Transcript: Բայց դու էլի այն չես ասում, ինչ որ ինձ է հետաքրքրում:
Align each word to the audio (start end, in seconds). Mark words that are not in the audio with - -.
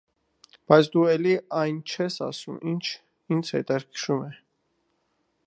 Բայց 0.71 0.87
դու 0.95 1.03
էլի 1.11 1.35
այն 1.59 1.77
չես 1.91 2.17
ասում, 2.29 2.59
ինչ 2.73 2.81
որ 2.89 3.37
ինձ 3.37 3.53
է 3.53 3.55
հետաքրքրում: 3.61 4.27